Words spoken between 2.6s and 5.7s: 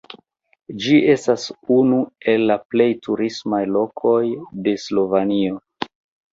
plej turismaj lokoj de Slovenio.